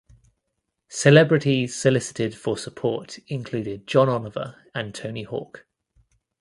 [0.89, 5.67] Celebrities solicited for support included John Oliver and Tony Hawk.